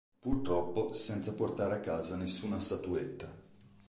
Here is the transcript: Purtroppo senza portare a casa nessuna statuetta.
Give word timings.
Purtroppo 0.19 0.93
senza 0.93 1.35
portare 1.35 1.75
a 1.75 1.79
casa 1.79 2.15
nessuna 2.17 2.59
statuetta. 2.59 3.31